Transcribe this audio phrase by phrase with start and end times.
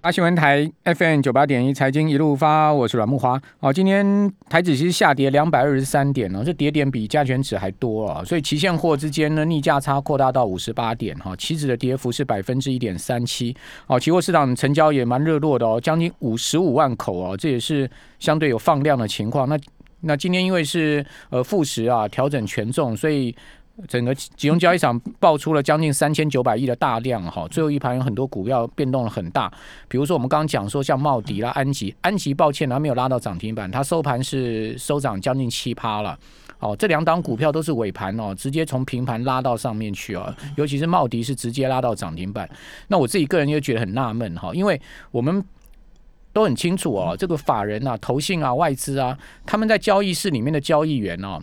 [0.00, 3.40] 阿新闻台 FM 九八点一财经一路发，我是阮木华。
[3.58, 13.54] 哦，今天台指其实下跌两百二十三点哦，这跌点比加权指还多啊，所以期现货之间呢逆价差扩大到五十八点哈，期指的跌幅是百分之一点三七。
[13.88, 17.90] 哦，期货市场成交也蛮热络的哦，将近五十五万口哦，这也是
[18.20, 19.48] 相对有放量的情况。
[19.48, 19.58] 那
[20.02, 23.34] 那今天因为是呃复时啊调整权重，所以。
[23.86, 29.48] 整个集中交易场爆出了将近三千九百亿的大量哈，最后一盘有很多股票变动了很大，
[29.86, 36.18] 比如说我们刚刚讲说像茂迪啦、安吉，安吉抱歉它没有拉到涨停板，它收盘是收涨将近七趴了。
[36.58, 42.50] 哦，这两档股票都是尾盘哦，直接从平盘拉到上面去啊，尤其是茂迪是直接拉到涨停板。
[42.88, 44.80] 那我自己个人又觉得很纳闷哈，因为
[45.12, 45.40] 我们
[46.32, 49.16] 都很清楚哦，这个法人啊、投信啊、外资啊，
[49.46, 51.40] 他们在交易室里面的交易员哦。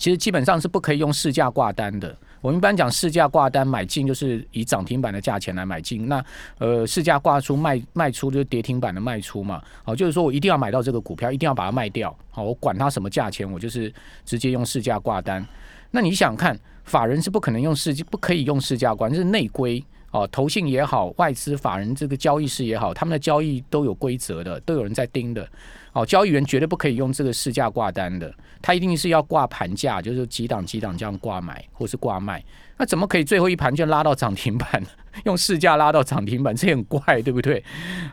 [0.00, 2.16] 其实基本上是不可以用市价挂单的。
[2.40, 6.08] 我们一般讲市价挂单买进，就是以涨停板的价钱来买进。
[6.08, 6.24] 那
[6.56, 9.62] 呃，市价挂出卖卖出就是跌停板的卖出嘛。
[9.84, 12.16] 好，就是说我一定要买到这个股票，一定要把它卖掉。
[12.30, 13.92] 好，我管它什么价钱，我就是
[14.24, 15.46] 直接用市价挂单。
[15.90, 19.84] 那你想看，法人是不可能用市不可以用市价挂，这是内规。
[20.10, 25.48] 哦，投信也好，外资法人这个交易室也好，他们的交易都有规则的，都有人在盯的。
[25.92, 32.44] 哦，交易员绝对不可以用这个市价挂单的，他一定是要挂盘价，就是几档几档这样挂买或是挂卖。
[32.76, 34.68] 那怎么可以最后一盘就拉到涨停板？
[35.24, 37.62] 用市价拉到涨停板，这很怪，对不对？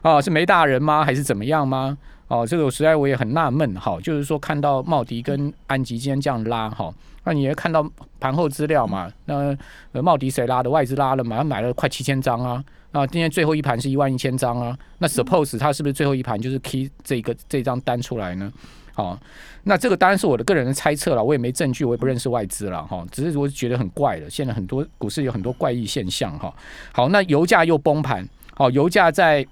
[0.01, 1.05] 哦，是没大人吗？
[1.05, 1.97] 还是怎么样吗？
[2.27, 3.73] 哦，这个我实在我也很纳闷。
[3.75, 6.93] 哈，就是说看到茂迪跟安吉今天这样拉，哈。
[7.23, 7.85] 那你也看到
[8.19, 9.11] 盘后资料嘛？
[9.25, 9.55] 那
[9.91, 10.69] 呃，茂迪谁拉的？
[10.69, 11.37] 外资拉了嘛？
[11.37, 12.63] 他买了快七千张啊！
[12.93, 14.77] 啊，今天最后一盘是一万一千张啊！
[14.99, 18.51] 那 suppose 他是不是最后一盘就是 key 这个这张单出来呢？
[18.93, 19.19] 好，
[19.63, 23.05] 那这个当然是我的个人的猜测了，我也没证据，我也不认识外资了哈。
[23.11, 26.51] 只是我觉得很怪的，现在很多股市有很多怪异现象哈。
[26.93, 29.45] 好，那油价又崩盘，好，油价在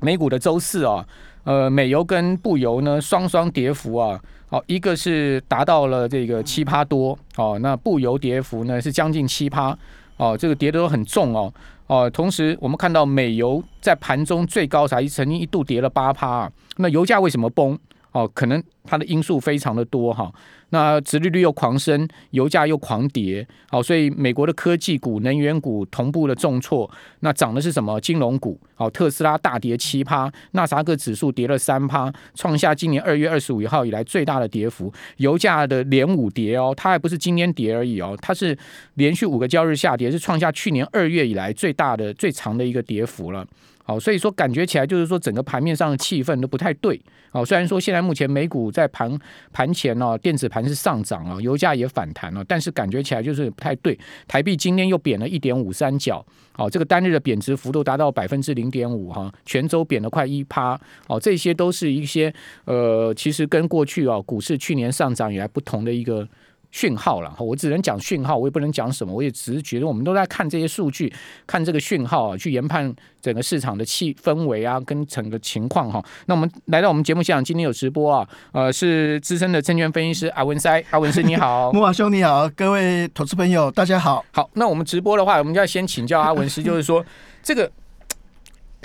[0.00, 1.04] 美股的周四啊，
[1.44, 4.20] 呃，美油跟布油呢双双跌幅啊。
[4.50, 9.76] 哦，一个是达到了这个七趴多，哦，那布油跌幅呢是将近七趴，
[10.16, 11.52] 哦，这个跌得都很重哦，
[11.86, 17.78] 哦，同时我们看到美油在盘中最高才曾经一度跌了八趴，那油价为什么崩？
[18.18, 20.32] 哦，可能它的因素非常的多哈。
[20.70, 26.90] 那殖利率又狂升，油价又狂跌，好，所以美国的科技股、能源股同步的重挫。
[27.20, 27.98] 那涨的是什么？
[28.00, 34.92] 金融股，好，特斯拉大跌七趴，纳萨克指数跌了三趴，创下今年二月二十五号以来最大的跌幅。
[35.16, 38.56] 油价的连五跌哦，它还不是今天跌而已哦，它是
[38.94, 43.46] 连续五个交易日下跌，是创下去年二月以来最大的、最长的一个跌幅了。
[43.88, 47.00] 好，所以说感觉起来就是说整个盘面上的气氛都不太对。
[47.30, 49.18] 好，虽然说现在目前美股在盘
[49.50, 53.98] 盘前哦，电子盘是上涨啊，油价也反弹了，但是感觉起来就是不太对。
[54.26, 56.22] 台币今天又贬了一点五三角，
[56.52, 60.78] 好，这个单日的贬值幅度达到百分之零点五哈，全周贬了快一趴。
[61.06, 62.30] 哦，这些都是一些
[62.66, 66.28] 呃，其实跟过去啊股市去年上涨以来不同的一个。
[66.70, 71.12] 讯号了，我只能讲讯号，我也不能讲什么，我也只是觉得我们都在看这些数据，
[71.46, 76.04] 看这个讯号啊，去研判整个市场的气氛围啊，跟整个情况哈。
[76.26, 84.24] 那我们来到我们节目现场，今天有直播啊，呃，是资深的证券分析师阿文塞，阿文师 你好，木马兄你好，各位投资朋友大家好。
[84.30, 87.04] 好，那我们直播的话，我们就要先请教阿文师， 就是说
[87.42, 87.70] 这个。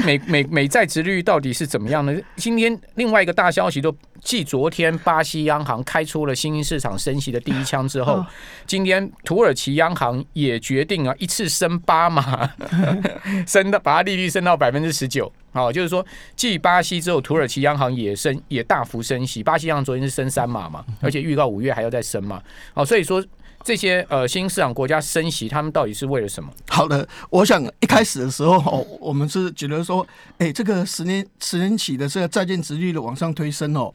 [0.06, 2.14] 美美美债值率到底是怎么样呢？
[2.36, 8.25] 今天另外一个大消息，都继昨天巴西央行开出了新兴市场升息的第一枪之后，
[8.66, 12.50] 今天土耳其央行也决定啊，一次升八码，
[13.47, 15.31] 升到把它利率升到百分之十九。
[15.52, 19.41] 好，就是说继巴西之后，土耳其央行也升，也大幅升息。
[19.44, 22.41] 巴西央行昨天是升三码嘛，而且预告五月还要再升嘛。
[22.74, 23.24] 好，所以说。
[23.63, 26.50] 这些呃新兴市场国家升息，他们到底是为了什么？
[26.68, 30.06] 好的，我想一开始的时候，我们是觉得说，
[30.38, 33.94] 哎，这个十年十年期的这个债券值率的往上推升哦，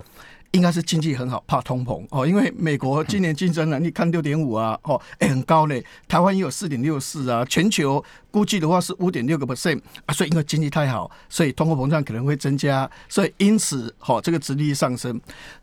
[0.52, 15.20] 应该是经济很好，怕通膨哦，因为美国今年竞争能力看六点五啊，哦，哎很高嘞，台湾也有四点六四啊，全球估计的话是五点六个 percent 啊，所以因为经济太好，所以通货膨胀可能会增加，所以因此好这个值率上升。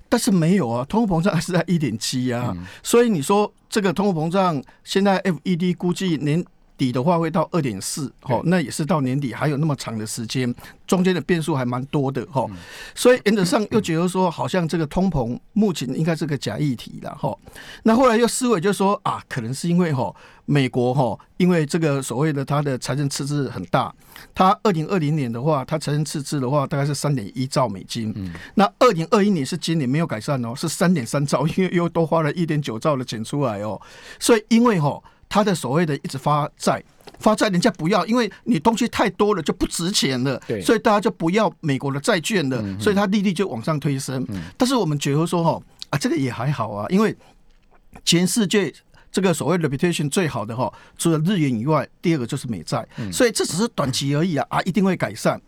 [0.09, 6.43] 但是没有啊，通货膨胀还是在一点七啊，所以你说这个通货膨胀现在 FED 估计年
[6.77, 10.53] 底的话会到二点四，哦，那也是到年底还有那么长的时间，
[10.85, 12.45] 中间的变数还蛮多的哈，
[12.93, 17.35] 所以原则上又觉得说好像这个通膨目前应该是个假议题了哈，
[17.83, 20.13] 那后来又思维就说啊，可能是因为哈。
[20.47, 23.91] 美国哈，因为这个所谓的它的财政赤字很大，
[24.35, 28.13] 它二零二零年的话，它财政赤字的话大概是三点一兆美金。
[28.15, 33.81] 嗯，那二零二一年是今年没有改善哦，是三点三兆，因为又多花了一点九兆的钱出来哦。
[34.19, 36.83] 所以因为哈，他的所谓的一直发债，
[37.19, 44.25] 发债人家不要，因为你东西太多了就不值钱了，对所以大家就不要美国的债券了，嗯所以它利率就往上推升。
[44.57, 47.15] 但是我们觉得说哈啊，这个也还好啊，因为
[48.03, 48.73] 全世界。
[49.11, 55.41] 这个所谓 reputation 最好的哈，除了日元以外，第二个就是美债，所以这只是短期而已啊啊，一定会改善。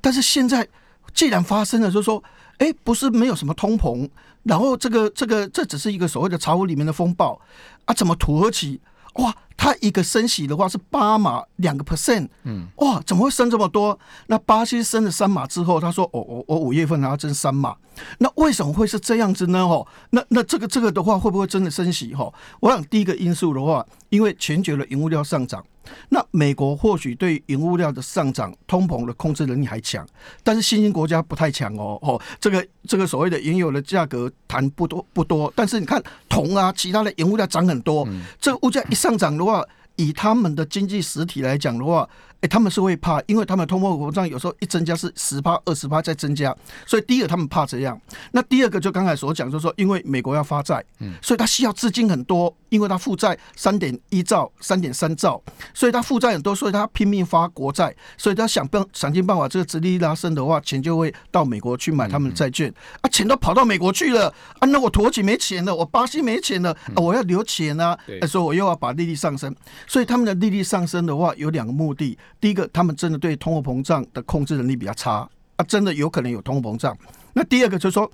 [0.00, 0.66] 但是现在
[1.12, 2.20] 既然发生了，就是说，
[2.58, 4.10] 哎，不是没有什么通膨，
[4.42, 7.40] 然后这个这个这只是一个所谓的茶壶里面的风暴
[7.84, 8.80] 啊，怎么土耳其
[9.14, 13.98] 哇，它一个升息的话是八码两个 percent，嗯，哇，怎么会升这么多？
[14.26, 17.76] 那巴西升了三码之后，他说，哦，我我五月份还要增三码，
[18.18, 19.60] 那为什么会是这样子呢？
[19.60, 22.14] 哦，那那这个这个的话，会不会真的升息？
[22.14, 25.64] 哈，我想第一个因素的话，因为全球的原物料上涨。
[26.08, 30.06] 那美国或许对原物料的上涨、通膨的控制能力还强，
[30.42, 31.98] 但是新兴国家不太强哦。
[32.02, 38.06] 哦，这个这个所谓的原油的价格谈不多不多，但是你看铜啊，其他的原物料涨很多，
[38.40, 39.64] 这个物价一上涨的话，
[39.96, 42.08] 以他们的经济实体来讲的话，
[42.44, 46.54] 哎，他们是会怕，因为他们通货膨胀有时候一增加是十趴、二十趴再增加，
[46.84, 47.98] 所以第一个他们怕这样。
[48.32, 55.42] 那第二个就刚才所讲，就是说因为美国要发债，嗯所以它需要资金很多，因为它负债三点一兆、三点三兆，
[55.72, 62.70] 所以它负债很多，所以它拼命发国债，所以他想办想尽办法，这个殖利率拉升的话，钱就会到美国去买他们的债券。
[63.00, 69.54] 啊，钱都跑到美国去了啊，那我土耳其没钱了，我巴西没钱了，啊、我要留钱啊对，所以我又要把利率上升，
[69.86, 75.26] 所以他们的利率上升的话有两个目的，第一个他们真的对通货膨胀的控制能力比较差
[75.56, 76.94] 啊，真的有可能有通货膨胀，
[77.32, 78.10] 那第二个就是说。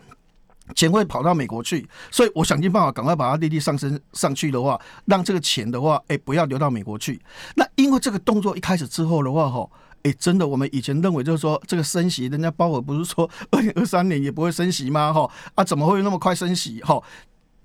[0.76, 7.20] 钱会跑到美国去，所以我想尽办法赶快把它利率上升上去的话，让这个钱的话，哎，不要流到美国去。
[7.56, 9.68] 那因为这个动作一开始之后的话，哈，
[10.04, 15.12] 哎，真的，我们以前认为就是说这个升息，人家鲍尔不是说二零二三年也不会升息吗？
[15.12, 16.80] 哈啊，怎么会那么快升息？
[16.82, 17.02] 哈，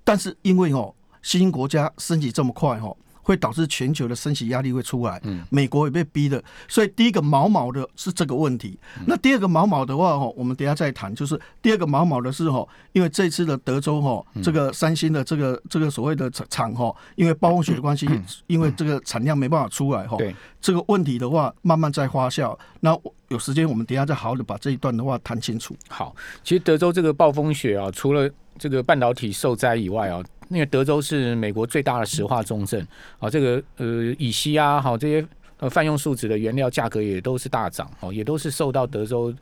[0.02, 0.92] 但是因为哦，
[1.22, 2.92] 新兴国家升息这么快，哈。
[3.26, 8.78] 会导致全球的升息压力会出来，嗯美国也被逼的，所以第一个毛毛的是这个问题。
[9.04, 11.12] 那第二个毛毛的话，哈，我们等一下再谈。
[11.12, 18.08] 就是第二个毛毛的是哈，因为这次的德州哈，这个三星的这个这个所谓的厂哈，因为暴风雪的关系，
[18.46, 22.56] 因为这个产量没办法出来哈，对这个问题的话，慢慢在发酵。
[22.78, 22.96] 那
[23.26, 25.74] 有时间我们等一下再好好的把这一段的话谈清楚。
[25.88, 26.14] 好，
[26.44, 32.86] 其实德州这个暴风雪啊，除了这个半导体受灾以外啊，因为德州是美国最大的石化重镇
[33.18, 35.26] 啊，这个呃乙烯啊，好这些
[35.58, 39.34] 呃泛用树脂的原料价格也都是大涨哦，也都是受到德州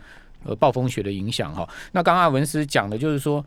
[0.44, 1.68] 呃暴风雪的影响哈。
[1.92, 3.44] 那刚刚文斯讲的就是说，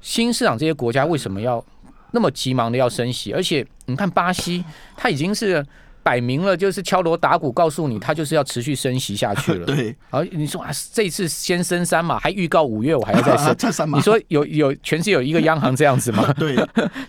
[0.00, 1.64] 新市场这些国家为什么要
[2.12, 3.32] 那么急忙的要升息？
[3.32, 4.64] 而且你看巴西，
[4.96, 5.64] 它已经是。
[6.18, 9.66] 摆明了就是敲锣打鼓，告诉你它就是要持续升息下去了。
[9.68, 13.54] 对，而你说啊，这一次先升三嘛，还预告五月我还要再升。
[13.58, 16.32] 这三嘛你说有有全是有一个央行这样子吗？
[16.38, 16.56] 对，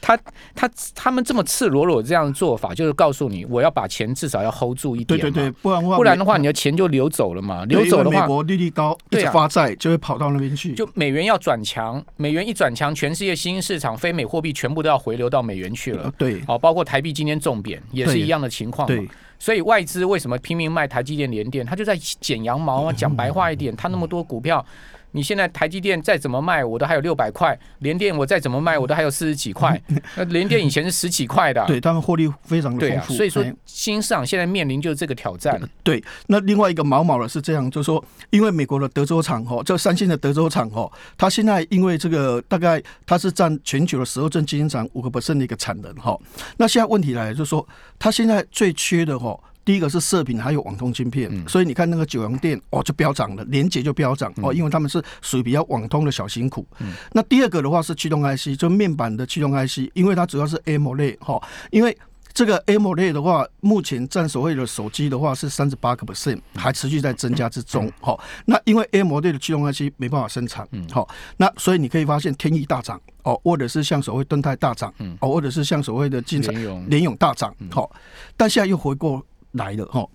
[0.02, 0.20] 他
[0.54, 10.74] 他他们这么赤裸裸这样做法，就是告诉你，我要把钱至少要 hold 住一点，对对对，不然的话，不然的话，你的钱就流走了嘛，流走的话，美国利率高，对啊发债就会跑到那边去。
[10.74, 16.04] 就美元要转强，美元一转强，全世界新兴市场非美货币全部都要回流到美元去了。
[16.04, 18.89] 呃对好，包括台币今天重贬，也是一样的情况嘛。
[18.98, 19.08] 对
[19.40, 21.66] 所以外资为什么拼命卖台积电、联电？
[21.66, 22.92] 他就在剪羊毛啊！
[22.92, 24.66] 讲白话一点，他那么多股票，
[25.12, 29.80] 你现在台积电再怎么卖，我都还有六百块；联电我再怎么卖，我都还有四十几块。
[30.16, 32.88] 那联电以前是十几块的，对他们获利非常的。
[32.88, 33.14] 丰富。
[33.14, 35.60] 所以说哎，新市场现在面临就是这个挑战。
[35.84, 46.18] 对，那另外一个毛毛的是这样，就是说，因为美国的德州厂哦，这三星的德州厂哦，它现在因为这个大概它是占全球的十二正晶圆厂五个 percent 的一个产能哈。
[46.58, 49.40] 那现在问题来了，就是说，它现在最缺的哈。
[49.70, 56.66] 第一个是射频，还有网通晶片，所以你看那个九阳电哦就飙涨了，连接就飙涨哦，因为他们是属于比较网通的小型股。
[57.12, 61.96] 那第二个的话是驱动 IC，就面板的驱动 IC，因为它主要是 AMOLED 哈，因为
[62.34, 67.92] 这个 AMOLED 的话，目前占所谓的手机的话是三十八个 percent，还持续在增加之中。
[68.02, 71.08] 好，那因为 AMOLED 的驱动 IC 没办法生产，好，
[71.38, 76.90] 那所以你可以发现天翼大涨哦，或者是像所谓盾泰大涨，哦，或者是像所谓的金城联咏。
[76.90, 77.92] 联咏大涨，好，
[78.36, 80.08] 但现在又回过来了哈。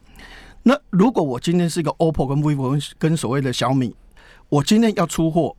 [0.63, 3.95] 那如果我今天是一个 OPPO 跟 vivo 跟跟所谓的小米，
[4.49, 5.55] 我今天要出货，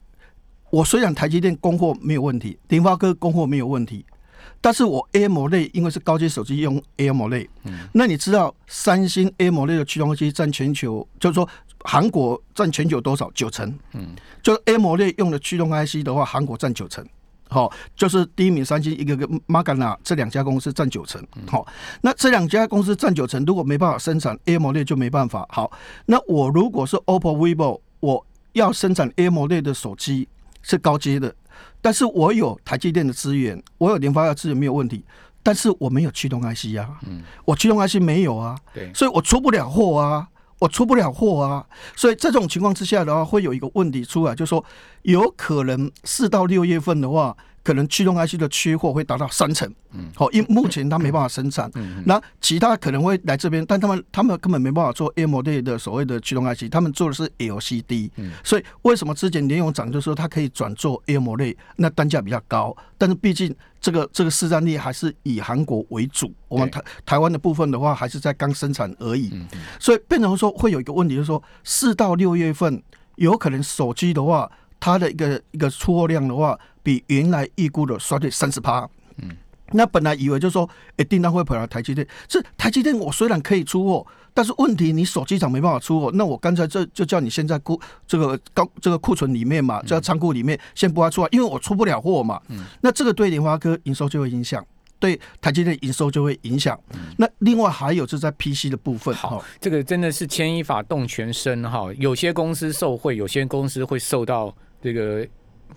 [0.72, 4.03] 我虽然台积电供货没有问题，联发科供货没有问题，
[4.60, 7.48] 但是我 AMOLED 因为是高阶手机用 AMOLED，、
[7.94, 11.48] 那你知道三星 AMOLED 的驱动 IC 占全球，就是说
[11.84, 13.29] 韩国占全球多少？
[13.36, 14.08] 九成，嗯，
[14.41, 17.05] 就是 AMOLED 用的驱动 IC 的话，韩国占九成。
[17.50, 21.24] 好、就是第一名三星，一个个 Magana 这两家公司占九成。
[21.48, 21.66] 好、
[22.02, 25.48] 那这两家公司占九成，如果没办法生产 AMOLED 就没办法。
[25.50, 25.72] 好，
[26.06, 30.28] 那我如果是 OPPO、vivo，我要生产 AMOLED 的手机
[30.62, 31.34] 是高阶的，
[31.82, 35.04] 但是我有台积电的资源，我有联发科的资源没有问题。
[35.44, 40.28] 但是我没有驱动 IC 啊，嗯，我驱动 IC 没有啊，对，所以我出不了货啊，
[40.60, 44.64] 我出不了货啊，所以这种情况之下的话，会有一个问题出来，就是说
[45.04, 47.36] 有可能四到六月份的话。
[47.65, 69.34] 可能驱动 IC 的缺货会达到三成，嗯，好，因目前它没办法生产，嗯，那其他可能会来这边，但他们他们根本没办法做 AMOLED 的所谓的驱动 IC，他们做的是 LCD，嗯，所以为什么之前联咏涨就是说它可以转做 AMOLED，那单价比较高，但是毕竟这个这个市占率还是以韩国为主，我们台台湾的部分的话还是在刚生产而已，
[69.79, 72.84] 所以变成说会有一个问题，就是说四到六月份
[73.15, 74.48] 有可能手机的话。
[74.77, 76.55] 它的一个一个出货量的话，
[76.86, 78.88] 比原来预估的衰退三十趴。
[79.18, 79.36] 嗯，
[79.72, 82.08] 那本来以为就是说，哎，订单会跑到台积电。
[82.27, 92.39] 这台积电我虽然可以出货，但是问题你手机厂没办法出货，那我刚才这就叫你现在库这个高这个库存里面嘛，在仓库里面先不要出来，因为我出不了货嘛。
[92.50, 94.63] 嗯，那这个对联发科营收就会影响，
[95.00, 96.80] 对台积电营收就会影响。
[97.18, 99.15] 那另外还有是在 PC 的部分。
[99.15, 101.88] 好，这个真的是牵一发动全身哈。
[101.98, 104.56] 有些公司受贿，有些公司会受到。
[104.82, 105.27] 这个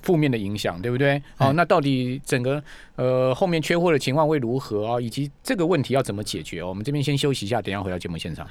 [0.03, 1.23] 负面的影响，对不对？
[1.37, 2.63] 好，那到底整个
[2.97, 5.01] 呃后面缺货的情况会如何啊？
[5.01, 6.63] 以及这个问题要怎么解决？
[6.63, 8.47] 我们这边先休息一下，等下回到节目现场。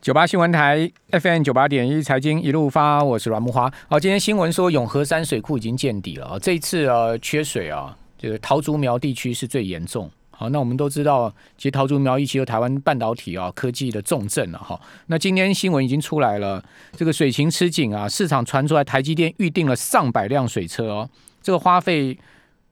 [0.00, 3.70] 九八新闻台 FM 九八点一财经一路发，我是阮木花。
[3.88, 10.10] 好，今天新闻说永和山水库已经见底了这一次啊缺水啊，这个桃竹苗地区是最严重。
[10.40, 14.80] 好，那我们都知道，其实桃竹苗一期有台湾半导体啊科技的重镇了哈。
[15.08, 21.10] 那今天新闻已经出来了，这个水情吃紧啊，市场传出来台积电预定了上百辆水车哦，
[21.42, 22.18] 这个花费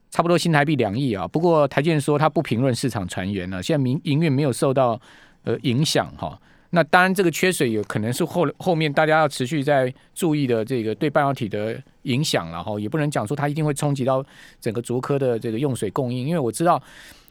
[0.09, 1.27] 差不多新台币两亿啊。
[1.27, 4.99] 不过台积电说他不评论市场传言了，现在民营运没有受到
[5.43, 6.41] 呃影响哈。
[6.71, 14.25] 那当然这个缺水有可能是后后面大家要持续在注意的这个对半导体的影响了哈，也不能讲说它一定会冲击到
[14.59, 16.81] 整个竹科的这个用水供应，因为我知道。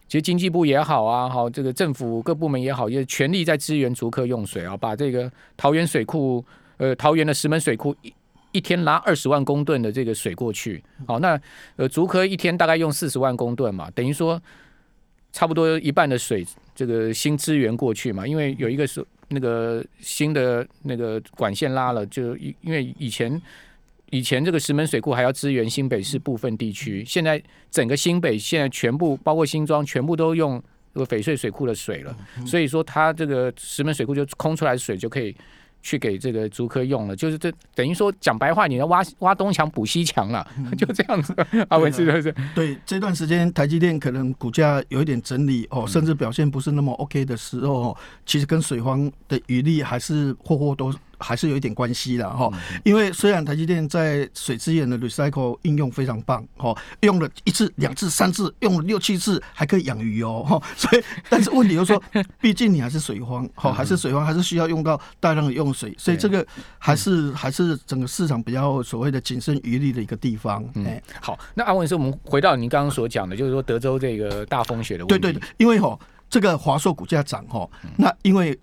[0.09, 6.43] 其实经济部也好啊，好这个政府各部门也好，也全力在支援竹科用水啊，把这个桃园水库，
[6.79, 8.13] 呃，桃园的石门水库一
[8.53, 11.39] 一天拉二十万公吨的这个水过去，好，那
[11.77, 14.41] 呃竹科一天大概用四十万公吨嘛，等于说
[15.31, 23.41] 差不多一半的水这个新支援过去嘛，因为有一个是那个新的那个管线拉了，就因因为以前。
[24.11, 30.63] 以前这个石门水库还要支援新北市部分地区，现在整个新北现在全部包括新庄全部都用
[30.95, 35.37] 这个翡翠水库的水了，所以说它这个石门水库就空出来的水就可以
[35.83, 40.45] 去给这个竹科用了，就是这等于说讲白话，你要挖挖东墙补西墙了，
[40.77, 41.35] 就这样子。
[41.69, 42.35] 阿文是不是？
[42.55, 47.97] 对，这段时间台积电可能股价有一点整理哦，甚至表现不是那么 OK 的时候，
[48.27, 50.93] 其实跟水荒的余力还是或或都。
[51.19, 52.51] 还是有一点关系的哈，
[52.85, 62.03] 因为虽然台积电在水资源的 recycle 应用非常棒哈，用了一次、两次、三次，用了六七次还可以养鱼哦哈， 所以但是问题就是说，
[62.41, 66.47] 毕竟你还是水荒哈，还是水荒，还是需要用到大量的用水，所以这个
[66.79, 70.65] 还是还是整个市场比较所谓的谨慎余力的一个地方。
[70.85, 75.19] 哎，好，那阿文是我们回到您刚刚所讲的，就是说德州这个大风雪的问题。
[75.19, 75.99] 对对对，因为哈
[76.31, 78.59] 这个华硕股价涨哈，那因为。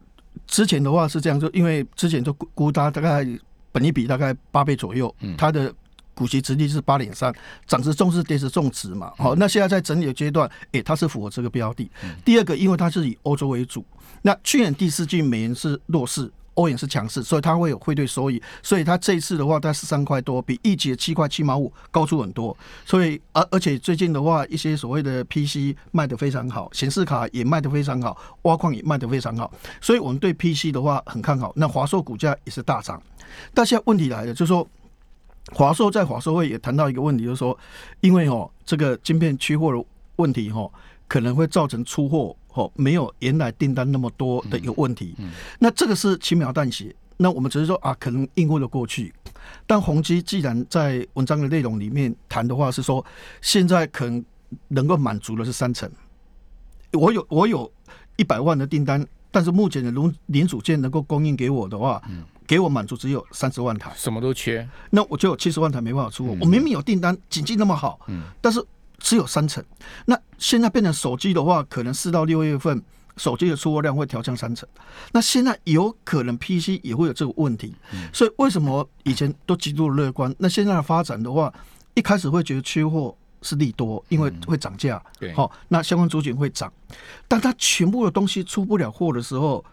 [0.47, 3.27] 之前的话是这样，就因为之前就估估它大概
[3.71, 5.73] 本一比大概八倍左右，它的
[6.13, 7.33] 股息值率是八点三，
[7.67, 9.11] 涨是重视跌是重值嘛。
[9.17, 11.89] 好，那现在在整理的阶段，诶，它是符合这个标的。
[12.23, 13.85] 第二个，因为它是以欧洲为主，
[14.21, 16.31] 那去年第四季美元是弱势。
[16.55, 22.55] 欧元是强势，所以它会有汇兑收益，所以它这一次的话，它十三块多，比一级的七块七毛五高出很多。
[22.85, 31.53] 所以而而且最近的话，一些所谓的 PC 卖的非常好，显示卡也卖的非常好，挖矿也卖的非常好，所以我们对 PC 的话很看好。
[31.55, 33.01] 那华硕股价也是大涨，
[33.53, 34.67] 但现在问题来了，就是说
[35.51, 37.57] 华硕在华硕会也谈到一个问题，就是说
[38.01, 39.85] 因为哦这个晶片缺货的
[40.15, 40.69] 问题哈，
[41.07, 42.35] 可能会造成出货。
[42.55, 45.13] 哦，没有原来订单那么多的一个问题，
[45.59, 46.95] 那这个是轻描淡写。
[47.17, 49.13] 那我们只是说啊，可能应付了过去。
[49.67, 53.05] 但宏基既然在文章的内容里面谈的话，是说
[53.41, 54.25] 现在可能
[54.69, 55.89] 能够满足的是三成。
[56.93, 57.69] 我有我有
[58.15, 62.01] 一百万的订单，但是目前的零零组件能够供应给我的话，
[62.47, 64.65] 给我满足只有三十万台，什么都缺。
[64.89, 66.38] 那我就有七十万台没办法出货。
[66.39, 68.00] 我明明有订单，经济那么好，
[68.39, 68.65] 但是。
[69.05, 69.63] 只有三成，
[70.07, 72.81] 那现在变成手机的话，可能四到六月份
[73.17, 74.67] 手机的出货量会调降三成。
[75.12, 77.75] 那现在有可能 PC 也会有这个问题，
[78.12, 80.33] 所以为什么以前都极度乐观？
[80.39, 81.53] 那现在的发展的话，
[81.93, 86.74] 一开始会觉得缺货是利多，因为会涨价，对，好，那相关主景会涨。
[87.27, 89.63] 但它全部的东西出不了货的时候，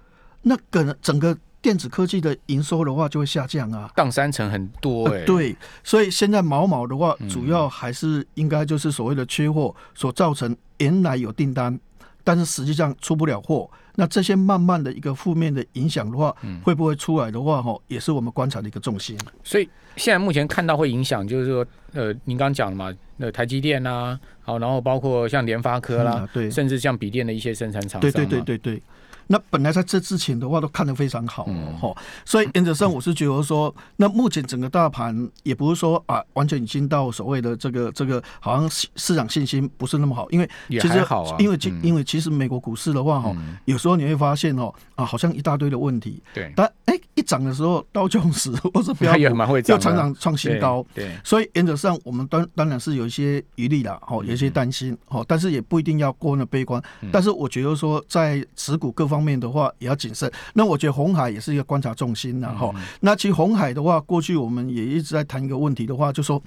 [0.43, 3.90] 那可能整个电子科技的营收的话就会下降啊。
[3.97, 11.78] 降三成很多哎、呃对，所以现在毛毛的话嗯，主要还是应该就是所谓的缺货所造成，原来有订单，
[12.25, 13.71] 但是实际上出不了货。
[13.95, 19.16] 那这些慢慢的一个负面的影响的话，嗯会不会出来的话，哈，也是我们观察的一个重心。
[19.45, 28.83] 所以现在目前看到会影响，就是说，呃，您刚刚讲了嘛，那台积电啊，好，然后包括像联发科啦，嗯啊对甚至像笔电的一些生产厂商，对对对对对。
[29.26, 31.67] 那本来在这之前的话都看得非常好嗯。
[31.67, 31.97] 哦，吼。
[32.25, 41.81] 所以原则上我是觉得说，那目前整个大盘也不是说啊完全已经到所谓的这个这个好像市市场信心不是那么好，因为其实好啊，因为其嗯。
[41.83, 43.57] 因为其实美国股市的话哈，嗯。
[43.64, 51.17] 有时候你会发现哦啊好像一大堆的问题，对，但哎一涨的时候刀琼斯 或者标它也普蛮会涨的，又常常创新高，对，对。
[51.25, 56.83] 所以原则上，我们当当然是有一些疑虑啦，哦，有一些担心，哦，但是也不一定要过那悲观。
[57.00, 57.11] 嗯。
[57.12, 60.31] 但是我觉得说，在持股各方面的话，也要谨慎。
[60.54, 66.42] 那我觉得红海也是一个观察重心啦，哈、嗯那其实红海的话，过去我们也一直在谈一个问题的话，就说。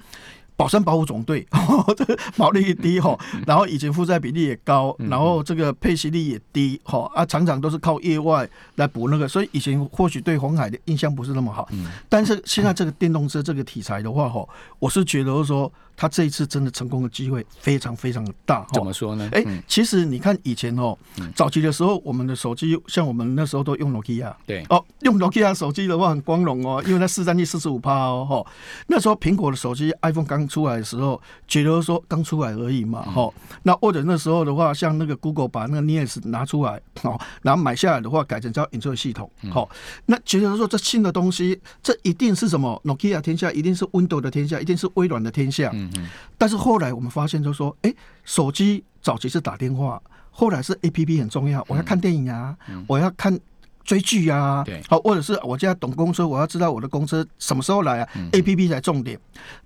[0.58, 1.46] 宝山保护总队，
[1.98, 3.14] 这个毛利率低哈，
[3.46, 11.68] 然后以前负债比例也高，嗯然后这个配息率也低哈啊，常常都是靠业外来补那个，所以以前或许对红海的印象不是那么好。
[11.72, 18.66] 嗯但是现在这个电动车这个题材的话，哈，我是觉得说，它这一次真的成功的机会非常非常的大。
[18.72, 19.28] 怎么说呢？
[19.32, 19.62] 哎、嗯。
[19.66, 20.96] 其实你看以前哦，
[21.34, 28.52] 早期的时候，我们的手机像我们那时候都用 Nokia，对，哦，用 Nokia 手机的话很光荣哦，因为它市占率四十五趴哦，哈。
[28.86, 39.68] 那时候苹果的手机 iPhone 刚出来的时候，觉得说刚出来而已嘛，哈、那或者那时候的话，像那个 Google 把那个 Nest 拿出来，哦，然后买下来的话，改成叫 Android 系统，好、
[40.06, 45.70] 那觉得说这新的东西，这一定是什么？Nokia 天下，一定是 Windows 的天下，一定是微软的天下。
[45.74, 46.06] 嗯嗯，
[46.38, 50.00] 但是后来我们发现，就说，哎、手机早期是打电话，
[50.30, 53.38] 后来是 A P P 很重要，我要看电影啊，我要看
[53.86, 59.18] 追剧啊对，好，或者是我现在懂公车，我要知道我的公车什么时候来啊、a P P 才重点。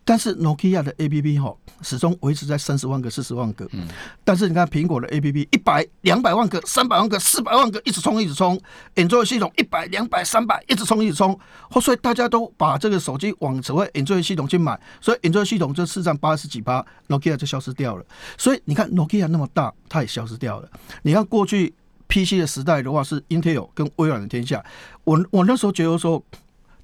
[0.04, 3.66] 但是 Nokia 的 A P P 哈，始终维持在三十万个、四十万个。
[3.72, 3.88] 嗯
[4.24, 8.60] 但是你看苹果的 A P P 一百、两百万个、三百万个、四百万个，一直冲，一直冲。
[8.94, 11.38] Android 系统一百、两百、三百，一直冲，一直冲。
[11.70, 18.04] 后所以大家都把这个手机往所谓 Android 系统去买，所以 Android 系统就市占八十几趴，Nokia 就消失掉了。
[18.36, 20.68] 所以你看 Nokia 那么大，它也消失掉了。
[21.02, 21.72] 你看过去
[22.10, 24.62] PC 的时代的话，是 Intel 跟微软的天下。
[25.04, 26.22] 我我那时候觉得说。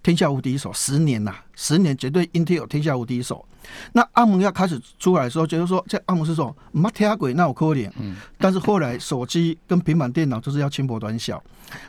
[0.02, 3.44] 天下无敌手，十年呐、十年绝对 Intel 天下无敌手。
[3.92, 7.90] 那阿蒙要开始出来的时候，觉得说这阿蒙是说妈天鬼，那我可怜。
[7.98, 11.42] 嗯但是后来手机跟平板电脑就是要轻薄短小，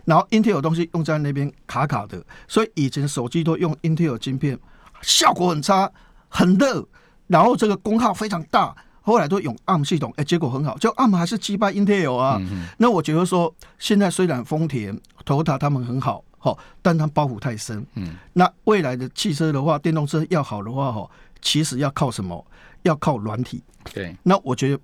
[0.04, 4.58] 然后 Intel 东西用在那边卡卡的，所以以前手机都用 Intel 晶片，
[5.04, 5.92] 效果很差，
[6.28, 6.88] 很热，
[7.28, 8.76] 然后这个功耗非常大。
[9.08, 12.38] 后来都用 ARM 系统，哎、结果很好，就 ARM 还是击败 Intel 啊。
[12.42, 17.86] 嗯那我觉得说，现在虽然丰田、Toyota 他们很好，哈，但他们包袱太深。
[17.96, 21.10] 嗯，那未来的汽车的话，电动车要好的话，哈，
[21.42, 22.46] 其实要靠什么？
[22.84, 23.64] 要靠软体。
[23.94, 24.80] 对，那我觉得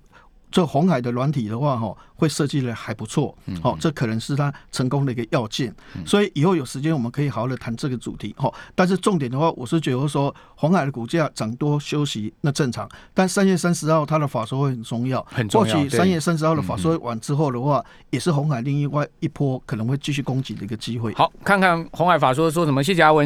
[0.54, 5.74] 这红海的软体的话，哈，会设计的还不错，好，这可能是它成功的一个要件。
[6.06, 8.48] 所以以后有时间我们可以好好的谈这个主题，哈。
[8.72, 21.12] 但是重点的话，我是觉得说红海的股价涨多休息那正常，但三月三十号它的法说会很重要，很重要或许三月三十号的法说会完之后的话，也是红海另外一波可能会继续攻击的一个机会。
[21.14, 23.22] 好，看看红海法说说什么，谢谢阿文。